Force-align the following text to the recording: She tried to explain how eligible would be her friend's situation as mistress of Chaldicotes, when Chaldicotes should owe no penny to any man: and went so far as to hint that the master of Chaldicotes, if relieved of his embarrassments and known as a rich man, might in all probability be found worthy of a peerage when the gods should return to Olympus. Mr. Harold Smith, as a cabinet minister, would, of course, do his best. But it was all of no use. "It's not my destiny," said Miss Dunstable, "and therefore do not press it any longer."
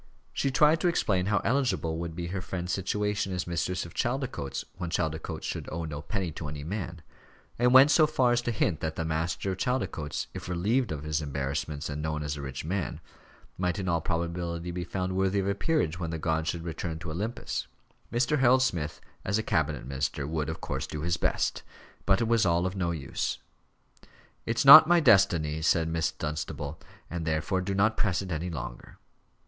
She 0.33 0.49
tried 0.49 0.79
to 0.81 0.87
explain 0.87 1.27
how 1.27 1.41
eligible 1.43 1.99
would 1.99 2.15
be 2.15 2.25
her 2.29 2.41
friend's 2.41 2.71
situation 2.73 3.31
as 3.33 3.45
mistress 3.45 3.85
of 3.85 3.93
Chaldicotes, 3.93 4.65
when 4.79 4.89
Chaldicotes 4.89 5.45
should 5.45 5.69
owe 5.71 5.85
no 5.85 6.01
penny 6.01 6.31
to 6.31 6.47
any 6.47 6.63
man: 6.63 7.03
and 7.59 7.71
went 7.71 7.91
so 7.91 8.07
far 8.07 8.31
as 8.31 8.41
to 8.41 8.51
hint 8.51 8.79
that 8.79 8.95
the 8.95 9.05
master 9.05 9.51
of 9.51 9.59
Chaldicotes, 9.59 10.25
if 10.33 10.49
relieved 10.49 10.91
of 10.91 11.03
his 11.03 11.21
embarrassments 11.21 11.87
and 11.87 12.01
known 12.01 12.23
as 12.23 12.35
a 12.35 12.41
rich 12.41 12.65
man, 12.65 12.99
might 13.59 13.77
in 13.77 13.87
all 13.87 14.01
probability 14.01 14.71
be 14.71 14.83
found 14.83 15.15
worthy 15.15 15.37
of 15.37 15.47
a 15.47 15.53
peerage 15.53 15.99
when 15.99 16.09
the 16.09 16.17
gods 16.17 16.49
should 16.49 16.63
return 16.63 16.97
to 16.97 17.11
Olympus. 17.11 17.67
Mr. 18.11 18.39
Harold 18.39 18.63
Smith, 18.63 19.01
as 19.23 19.37
a 19.37 19.43
cabinet 19.43 19.85
minister, 19.85 20.25
would, 20.25 20.49
of 20.49 20.61
course, 20.61 20.87
do 20.87 21.01
his 21.03 21.17
best. 21.17 21.61
But 22.07 22.21
it 22.21 22.27
was 22.27 22.43
all 22.43 22.65
of 22.65 22.75
no 22.75 22.89
use. 22.89 23.37
"It's 24.47 24.65
not 24.65 24.87
my 24.87 24.99
destiny," 24.99 25.61
said 25.61 25.87
Miss 25.87 26.11
Dunstable, 26.11 26.79
"and 27.07 27.23
therefore 27.23 27.61
do 27.61 27.75
not 27.75 27.97
press 27.97 28.23
it 28.23 28.31
any 28.31 28.49
longer." 28.49 28.97